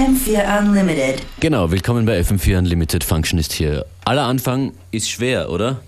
[0.00, 1.20] FM4 Unlimited.
[1.40, 3.04] Genau, willkommen bei FM4 Unlimited.
[3.04, 3.84] Function ist hier.
[4.06, 5.82] Aller Anfang ist schwer, oder?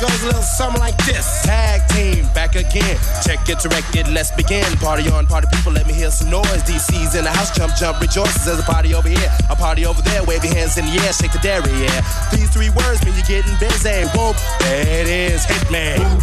[0.00, 1.42] Goes a little something like this.
[1.42, 2.98] Tag team, back again.
[3.24, 4.64] Check it, direct it, let's begin.
[4.78, 6.62] Party on, party people, let me hear some noise.
[6.62, 8.44] DC's in the house, jump, jump, rejoices.
[8.44, 10.24] There's a party over here, a party over there.
[10.24, 12.00] Wave your hands in the air, shake the dairy, yeah.
[12.32, 14.06] These three words mean you're getting busy.
[14.14, 15.98] Whoop, it is, Hitman.
[15.98, 16.22] Whoop.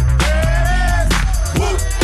[1.58, 1.95] Whoop,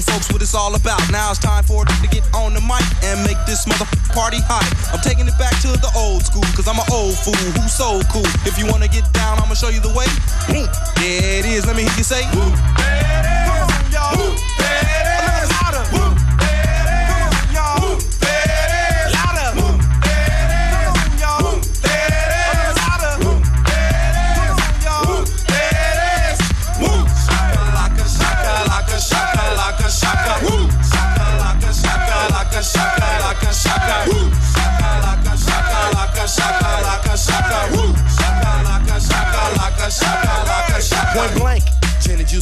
[0.00, 1.00] you folks what it's all about.
[1.10, 3.84] Now it's time for to get on the mic and make this mother
[4.16, 4.64] party hot.
[4.92, 8.00] I'm taking it back to the old school, cause I'm an old fool who's so
[8.08, 8.26] cool.
[8.48, 10.08] If you wanna get down, I'ma show you the way.
[10.48, 10.68] Boom.
[10.96, 12.24] There it is, let me hear you say.
[12.32, 12.48] Woo.
[13.92, 14.16] Y'all.
[14.16, 14.99] A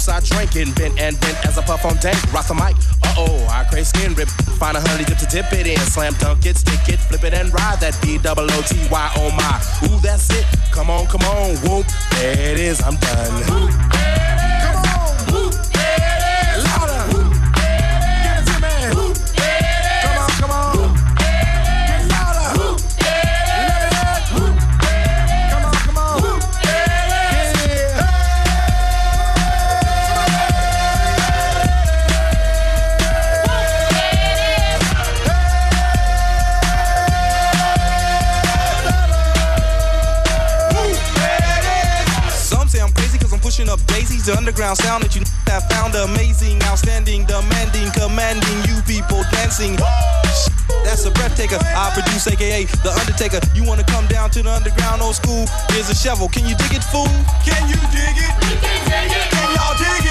[0.08, 2.16] I drink and bent and bent as I puff on dank.
[2.32, 2.76] Rock the mic.
[3.04, 4.28] Uh oh, I crave skin rip.
[4.58, 5.78] Find a honey dip to dip it in.
[5.78, 9.12] Slam dunk it, stick it, flip it and ride that B double O T Y.
[9.16, 9.88] Oh my.
[9.88, 10.46] Ooh, that's it.
[10.72, 11.56] Come on, come on.
[11.62, 11.86] Whoop.
[12.12, 12.80] There it is.
[12.82, 13.32] I'm done.
[13.48, 13.70] Whoop,
[14.62, 15.32] Come on.
[15.32, 15.67] Whoop.
[44.28, 49.72] The underground sound that you have found amazing, outstanding, demanding, commanding you people dancing.
[50.84, 51.56] That's a breath taker.
[51.56, 53.40] I produce, aka The Undertaker.
[53.56, 55.48] You wanna come down to the underground old school?
[55.72, 56.28] Here's a shovel.
[56.28, 57.08] Can you dig it, fool?
[57.40, 58.32] Can you dig it?
[59.32, 60.07] Can y'all dig it?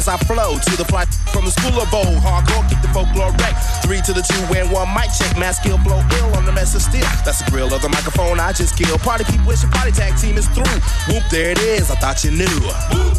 [0.00, 2.16] As I flow to the fly from the school of bold.
[2.24, 3.54] Hardcore, kick the folklore wreck.
[3.84, 5.36] Three to the two and one mic check.
[5.36, 7.04] Mass skill blow ill on the mess of steel.
[7.24, 9.00] That's the grill of the microphone I just killed.
[9.00, 10.76] Party people wish your party tag team is through.
[11.08, 11.90] Whoop, there it is.
[11.90, 12.56] I thought you knew.
[12.96, 13.18] Whoop,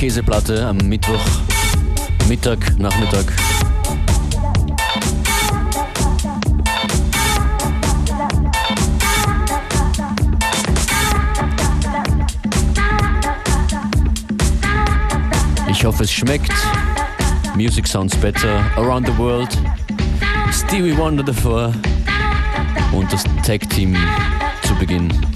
[0.00, 1.20] Käseplatte am Mittwoch,
[2.26, 3.26] Mittag, Nachmittag.
[15.68, 16.50] Ich hoffe, es schmeckt.
[17.54, 19.50] Music sounds better around the world.
[20.50, 21.74] Stevie Wonder davor
[22.92, 23.94] und das Tag Team
[24.62, 25.29] zu Beginn.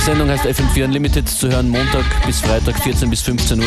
[0.00, 3.66] Diese Sendung heißt FM4 Unlimited zu hören Montag bis Freitag 14 bis 15 Uhr.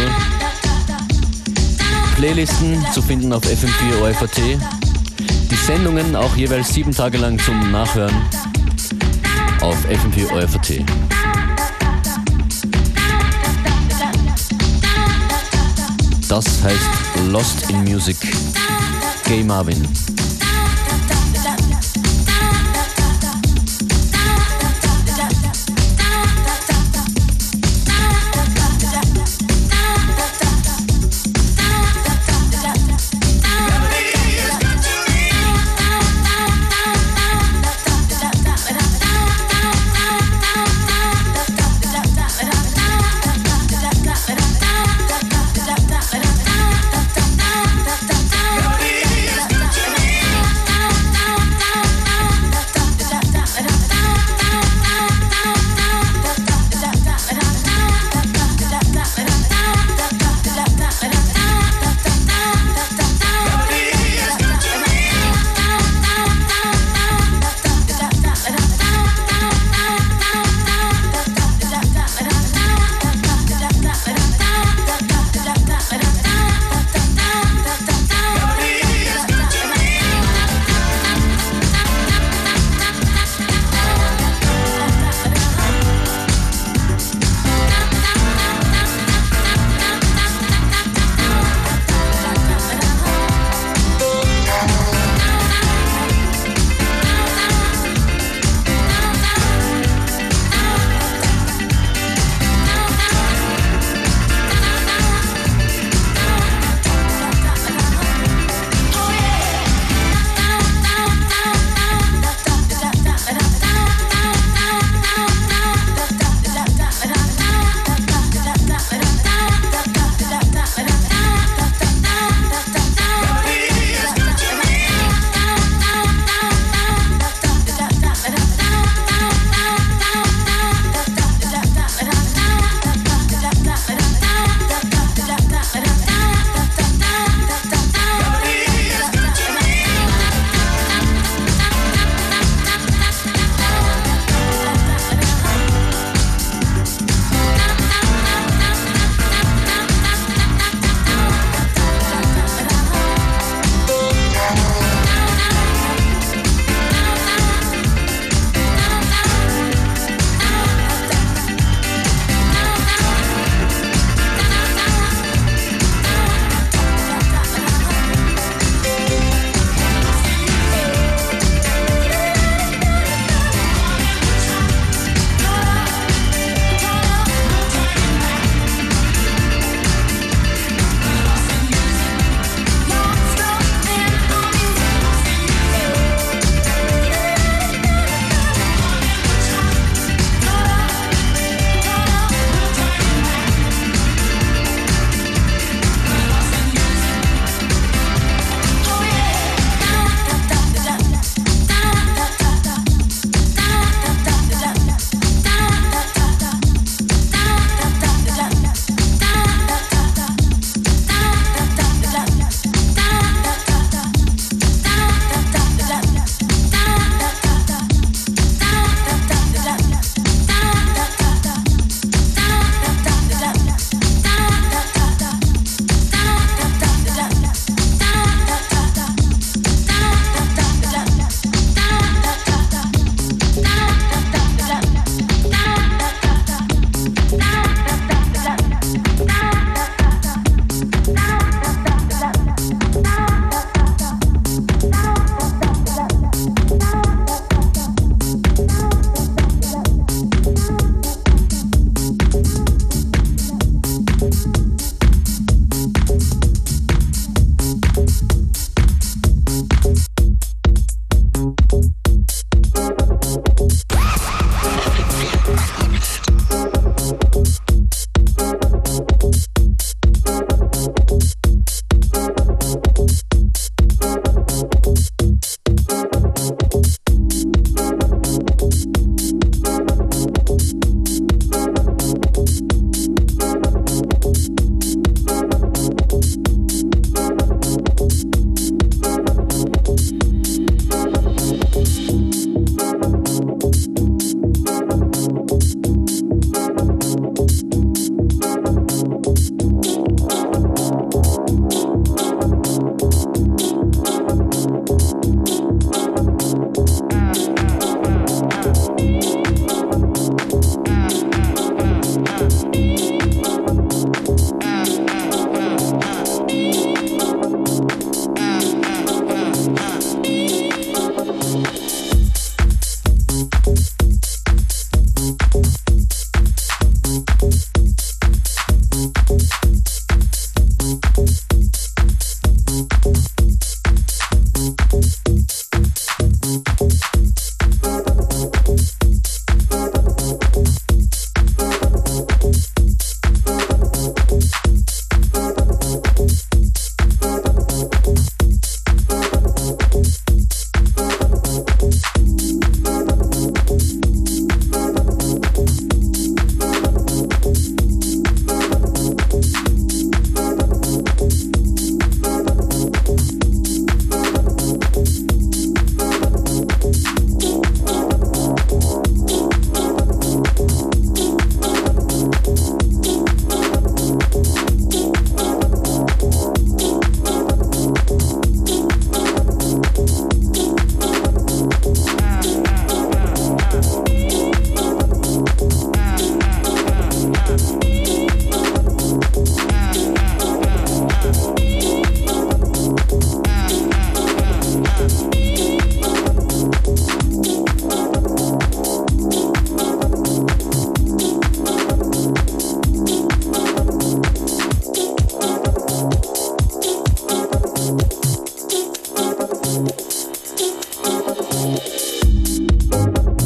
[2.15, 4.37] Playlisten zu finden auf FM4 OFAT.
[5.51, 8.15] Die Sendungen auch jeweils sieben Tage lang zum Nachhören
[9.61, 10.83] auf FM4 OFAT.
[16.27, 18.17] Das heißt Lost in Music.
[19.25, 19.87] Gay Marvin.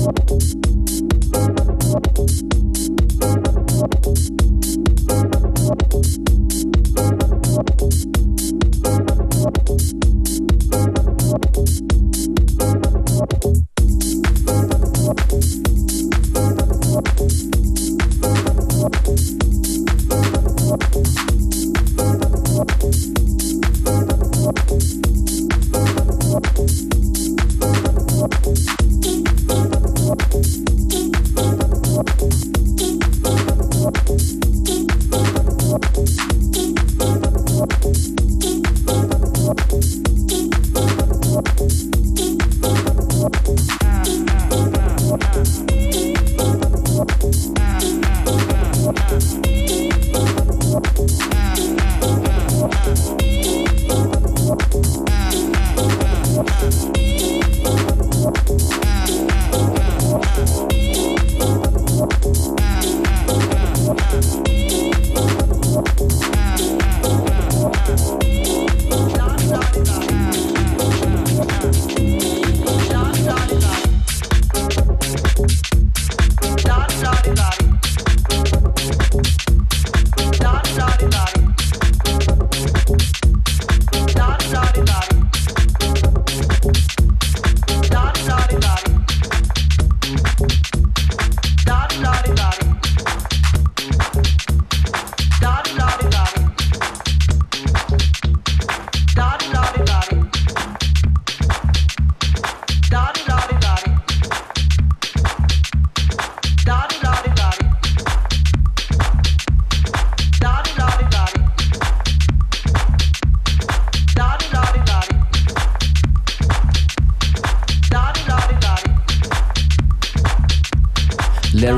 [0.08, 0.32] Thank
[6.18, 6.27] you.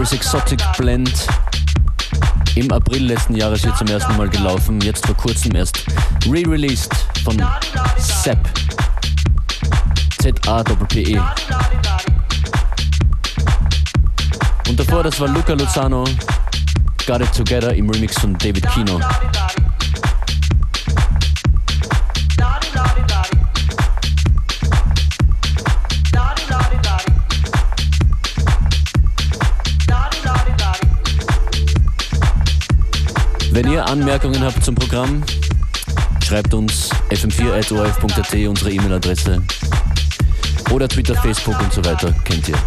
[0.09, 1.27] Larry's Exotic Blend.
[2.55, 5.85] Im April letzten Jahres hier zum ersten Mal gelaufen, jetzt vor kurzem erst
[6.25, 6.93] re-released
[7.23, 7.37] von
[7.97, 8.39] Sepp.
[10.21, 11.19] Z-A-P-P-E.
[14.67, 16.03] Und davor, das war Luca Lozano,
[17.05, 18.99] Got It Together im Remix von David Kino.
[33.51, 35.23] Wenn ihr Anmerkungen habt zum Programm,
[36.23, 39.41] schreibt uns fm4.orf.at, unsere E-Mail-Adresse.
[40.71, 42.57] Oder Twitter, Facebook und so weiter, kennt ihr.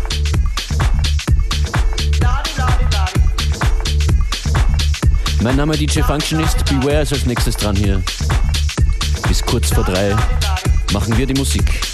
[5.42, 8.02] Mein Name DJ Functionist, Beware ist als nächstes dran hier.
[9.28, 10.16] Bis kurz vor drei
[10.92, 11.91] machen wir die Musik.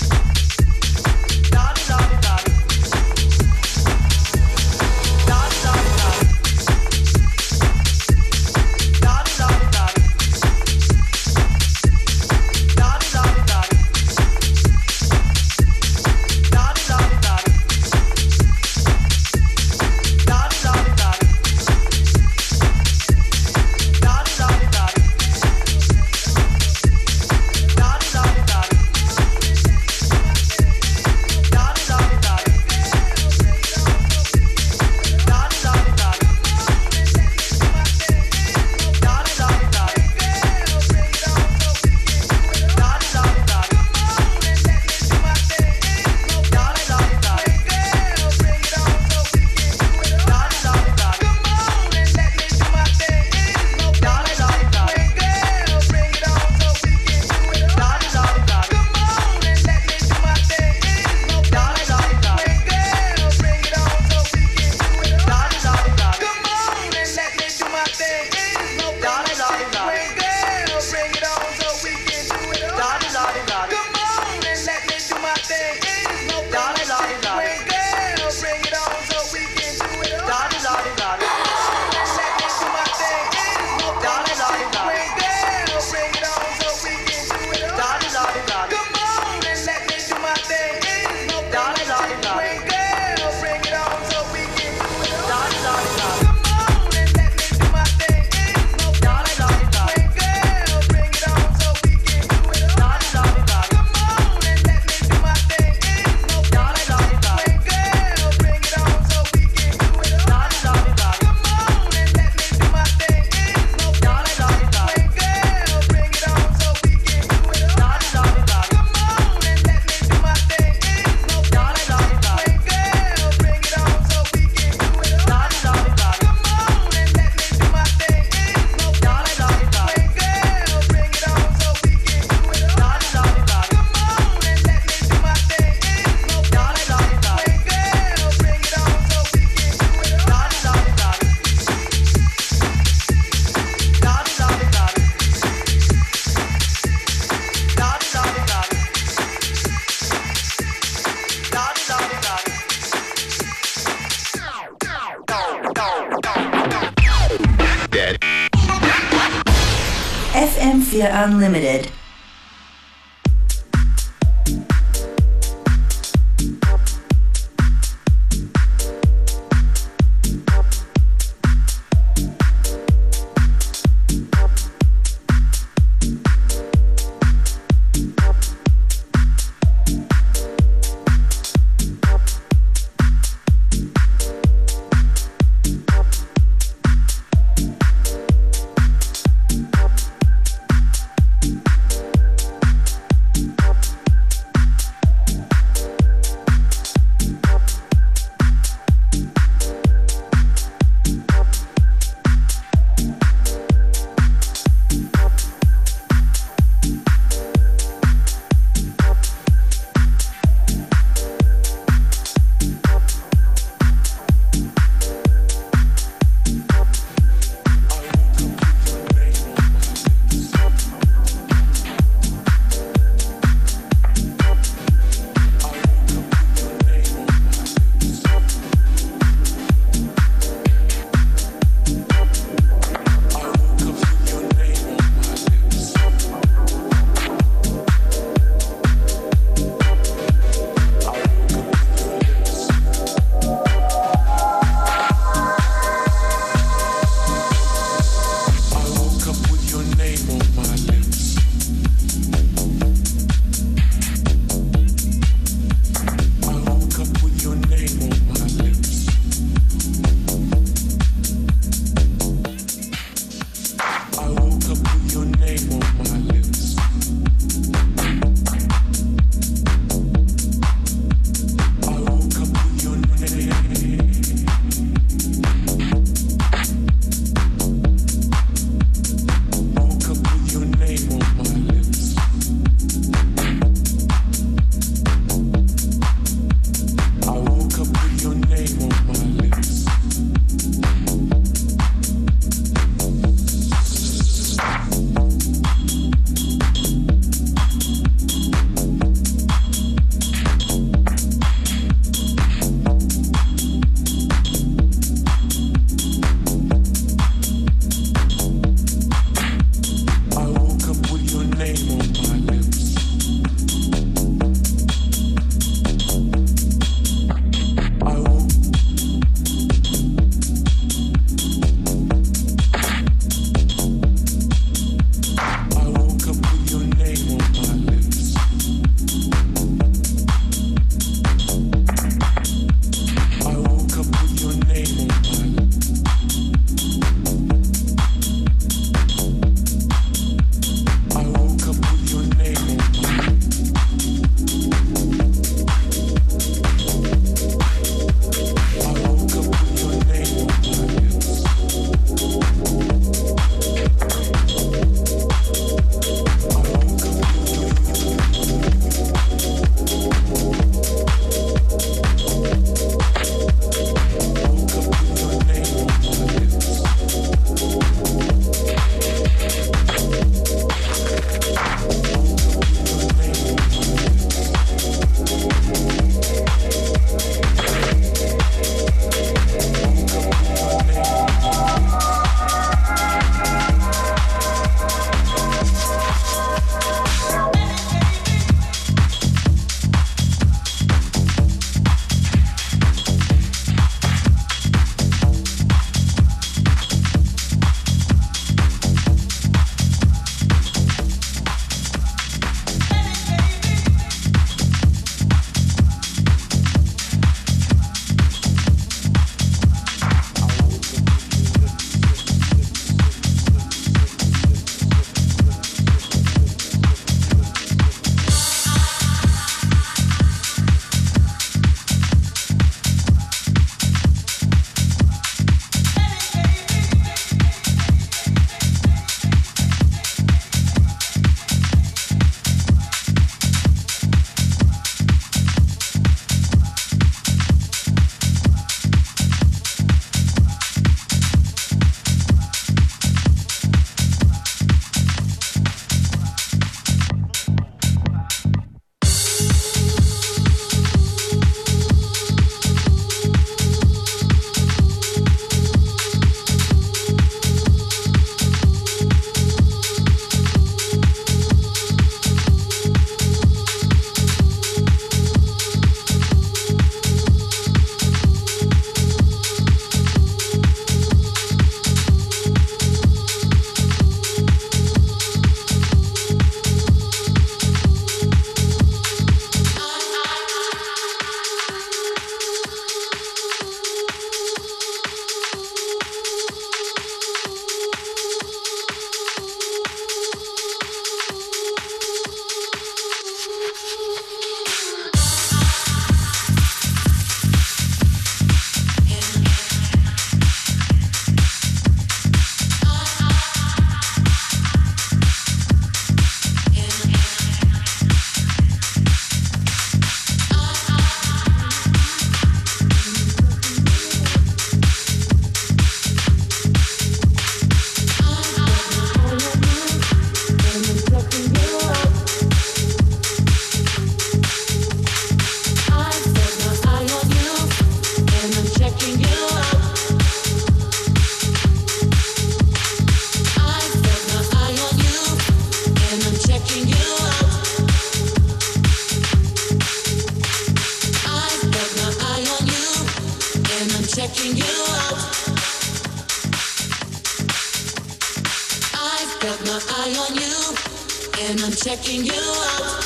[551.83, 553.05] Checking you out.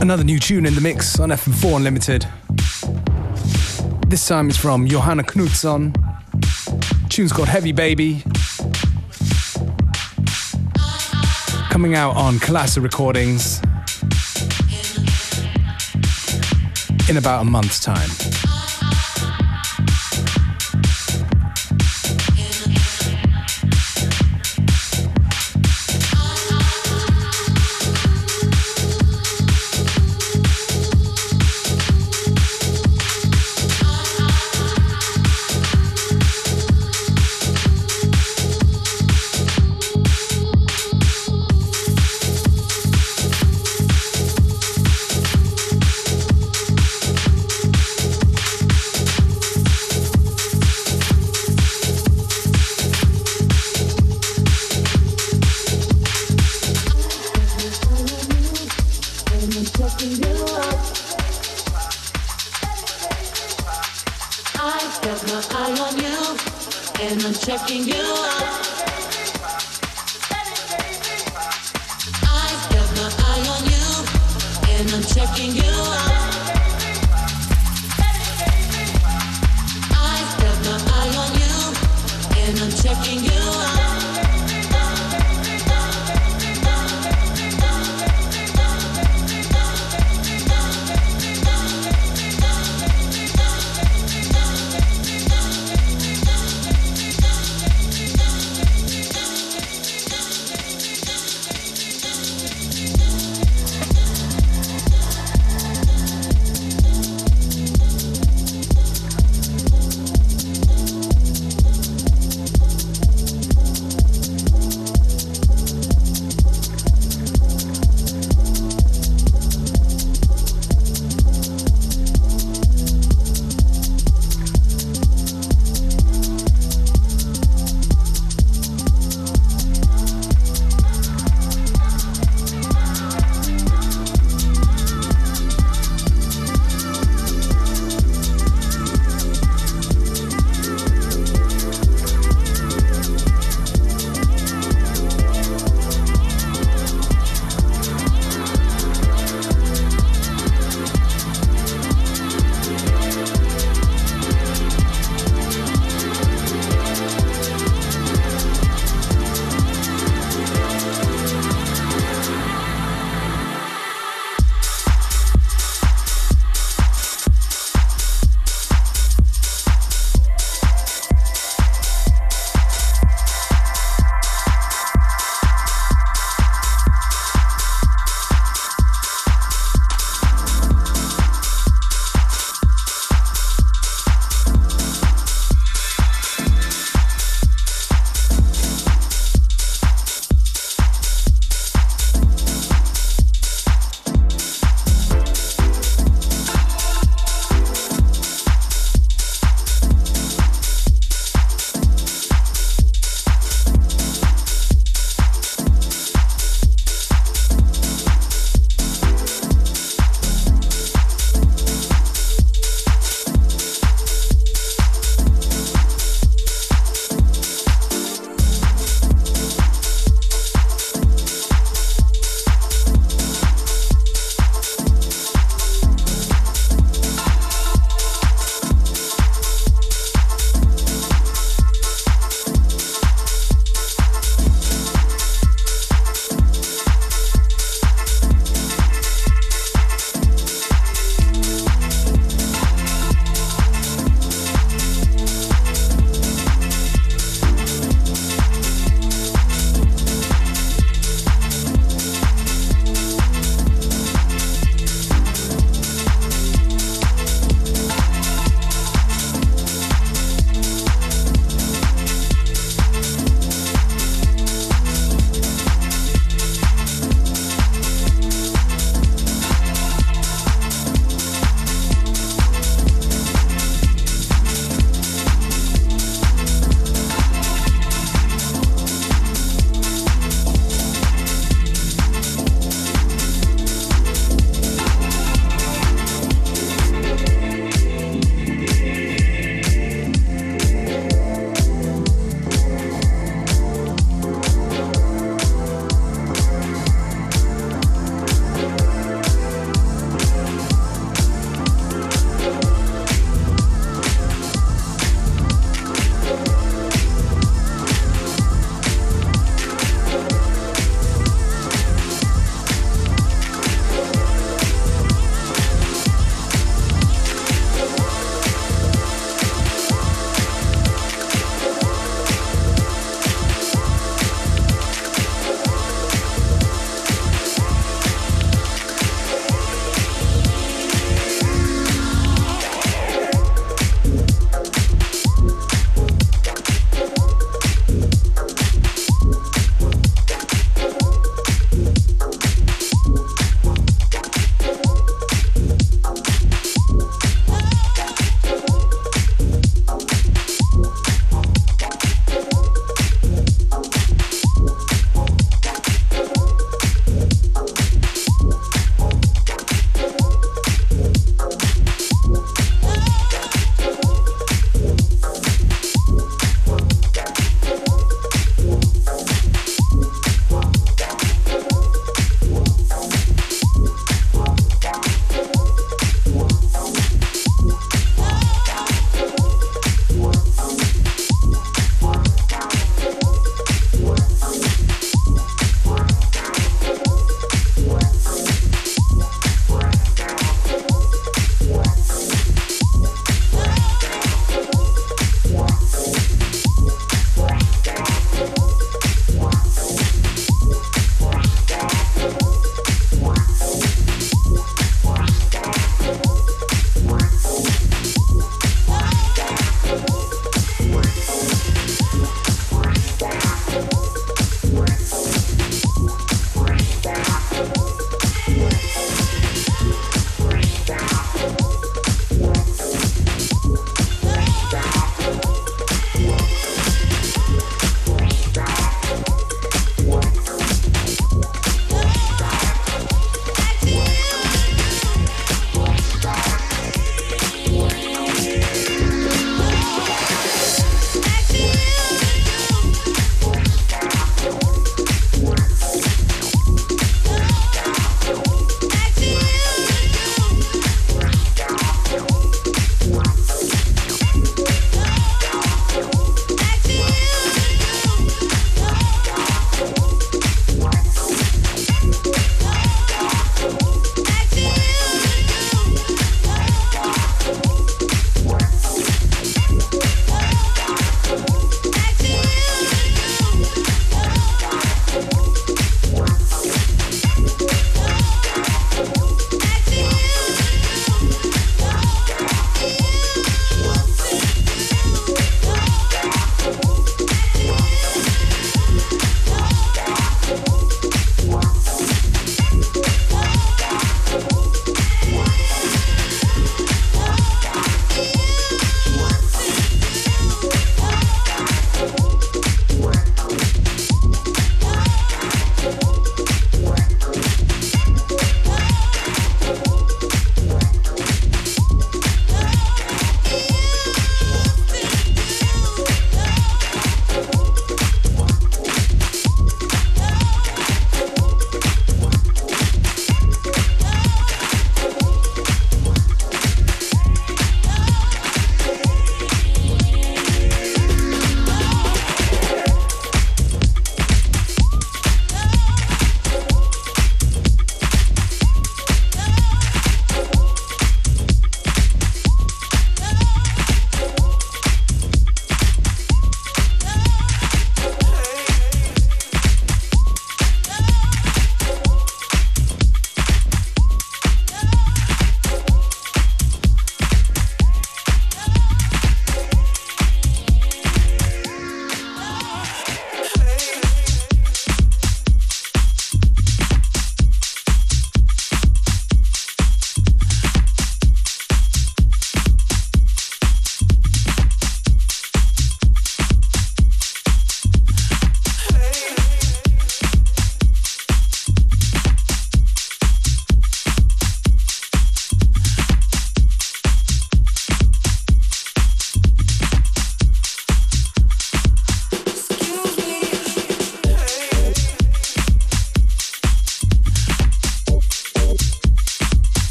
[0.00, 2.26] Another new tune in the mix on FM4 Unlimited.
[4.08, 5.92] This time it's from Johanna Knutsson.
[7.08, 8.22] Tune's called Heavy Baby.
[11.70, 13.60] Coming out on Kalasa Recordings
[17.08, 18.33] in about a month's time.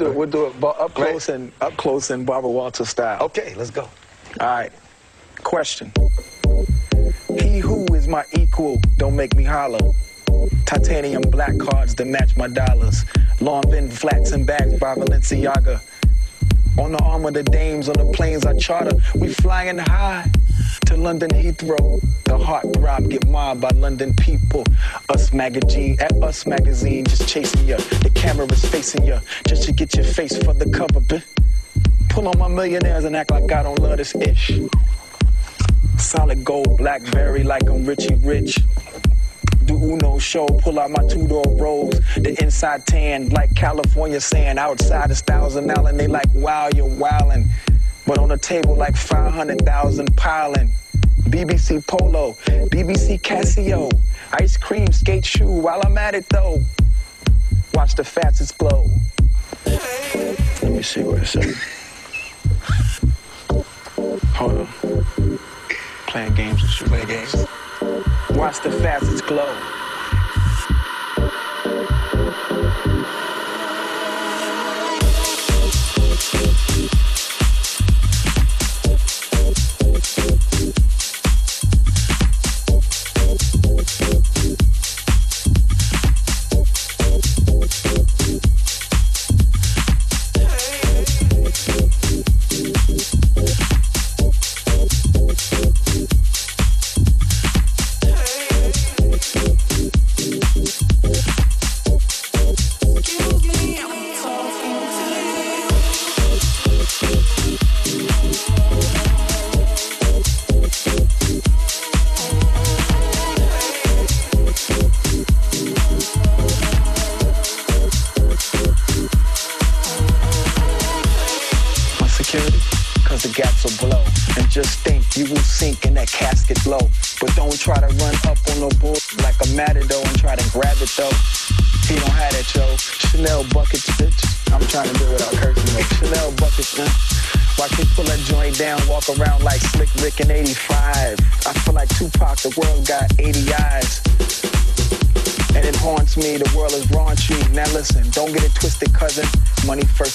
[0.00, 0.16] Do it.
[0.16, 1.34] We'll do it up close right.
[1.36, 3.22] and up close in Barbara Walters style.
[3.22, 3.82] Okay, let's go.
[4.40, 4.72] All right.
[5.42, 5.92] Question.
[7.38, 9.92] He who is my equal, don't make me hollow.
[10.66, 13.04] Titanium black cards that match my dollars.
[13.40, 15.80] Long been flats and bags by Balenciaga.
[16.78, 20.30] On the arm of the dames, on the planes I charter, we flying high
[20.90, 22.00] to London Heathrow.
[22.24, 24.64] The heart throb get mobbed by London people.
[25.08, 27.76] Us magazine, at Us magazine, just chasing you.
[27.76, 31.00] The camera's facing you, just to get your face for the cover.
[31.00, 31.24] Bitch.
[32.08, 34.58] Pull on my millionaires and act like I don't love this ish.
[35.96, 38.58] Solid gold, blackberry like I'm Richie Rich.
[39.66, 42.00] Do Uno show, pull out my two door rolls.
[42.16, 44.58] The inside tan like California sand.
[44.58, 47.48] Outside is thousand and they like wow, you're wildin'.
[48.06, 50.72] But on the table like 500,000 piling.
[51.30, 52.32] BBC Polo,
[52.70, 53.90] BBC Casio,
[54.32, 56.60] ice cream skate shoe while I'm at it though.
[57.74, 58.86] Watch the fastest glow.
[59.64, 61.56] Let me see what it says.
[64.34, 65.38] Hold on.
[66.08, 66.88] Playing games and shit.
[66.88, 67.34] Playing games.
[68.30, 69.79] Watch the fastest glow.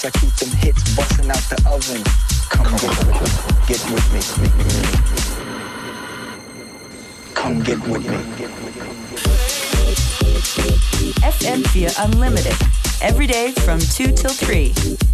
[0.04, 2.04] I keep them hits busting out the oven.
[2.50, 3.40] Come, Come get with me.
[3.68, 4.20] Get with me.
[7.34, 8.18] Come get with me.
[11.22, 12.58] FM4 Unlimited.
[13.02, 15.05] Every day from 2 till 3.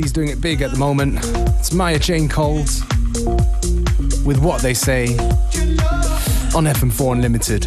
[0.00, 1.18] This doing it big at the moment.
[1.58, 2.80] It's Maya Jane Coles
[4.24, 5.16] with What They Say
[6.54, 7.66] on FM4 Unlimited.